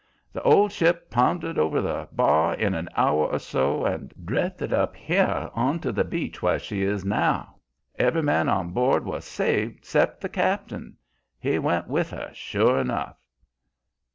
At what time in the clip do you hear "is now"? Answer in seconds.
6.81-7.57